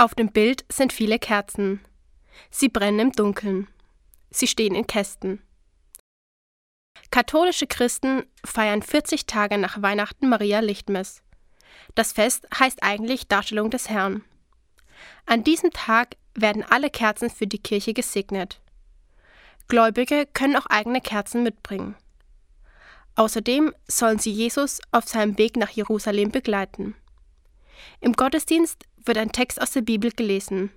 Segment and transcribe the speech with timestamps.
[0.00, 1.78] Auf dem Bild sind viele Kerzen.
[2.50, 3.68] Sie brennen im Dunkeln.
[4.30, 5.42] Sie stehen in Kästen.
[7.10, 11.22] Katholische Christen feiern 40 Tage nach Weihnachten Maria Lichtmess.
[11.96, 14.24] Das Fest heißt eigentlich Darstellung des Herrn.
[15.26, 18.62] An diesem Tag werden alle Kerzen für die Kirche gesegnet.
[19.68, 21.94] Gläubige können auch eigene Kerzen mitbringen.
[23.16, 26.94] Außerdem sollen sie Jesus auf seinem Weg nach Jerusalem begleiten.
[28.00, 30.70] Im Gottesdienst wird ein Text aus der Bibel gelesen.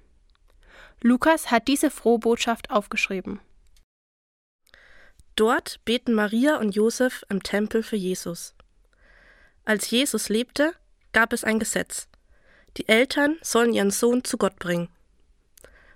[1.02, 3.40] Lukas hat diese frohe Botschaft aufgeschrieben.
[5.36, 8.54] Dort beten Maria und Josef im Tempel für Jesus.
[9.66, 10.74] Als Jesus lebte,
[11.12, 12.08] gab es ein Gesetz.
[12.78, 14.90] Die Eltern sollen ihren Sohn zu Gott bringen.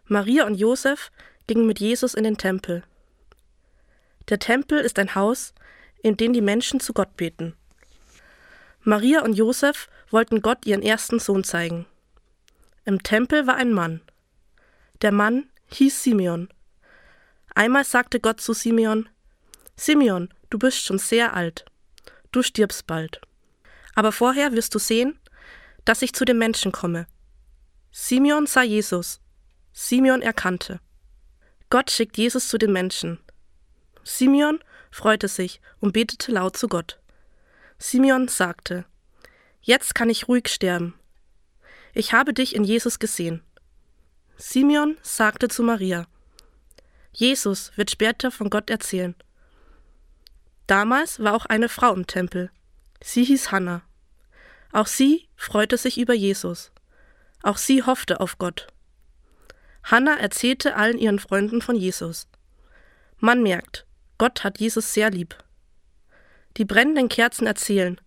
[0.05, 1.11] Maria und Josef
[1.47, 2.83] gingen mit Jesus in den Tempel.
[4.29, 5.53] Der Tempel ist ein Haus,
[6.01, 7.55] in dem die Menschen zu Gott beten.
[8.81, 11.85] Maria und Josef wollten Gott ihren ersten Sohn zeigen.
[12.87, 13.99] Im Tempel war ein Mann.
[15.01, 16.47] Der Mann hieß Simeon.
[17.53, 19.09] Einmal sagte Gott zu Simeon,
[19.75, 21.65] Simeon, du bist schon sehr alt.
[22.31, 23.19] Du stirbst bald.
[23.93, 25.19] Aber vorher wirst du sehen,
[25.83, 27.07] dass ich zu den Menschen komme.
[27.91, 29.19] Simeon sah Jesus.
[29.73, 30.79] Simeon erkannte.
[31.69, 33.19] Gott schickt Jesus zu den Menschen.
[34.05, 34.59] Simeon
[34.91, 37.01] freute sich und betete laut zu Gott.
[37.79, 38.85] Simeon sagte,
[39.61, 40.97] Jetzt kann ich ruhig sterben.
[41.97, 43.41] Ich habe dich in Jesus gesehen.
[44.37, 46.05] Simeon sagte zu Maria,
[47.11, 49.15] Jesus wird später von Gott erzählen
[50.67, 52.51] Damals war auch eine Frau im Tempel.
[53.01, 53.81] Sie hieß Hannah.
[54.71, 56.71] Auch sie freute sich über Jesus.
[57.41, 58.67] Auch sie hoffte auf Gott.
[59.81, 62.27] Hannah erzählte allen ihren Freunden von Jesus.
[63.17, 63.87] Man merkt,
[64.19, 65.35] Gott hat Jesus sehr lieb.
[66.57, 67.99] Die brennenden Kerzen erzählen,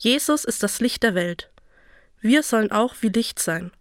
[0.00, 1.52] Jesus ist das Licht der Welt.
[2.20, 3.72] Wir sollen auch wie Licht sein.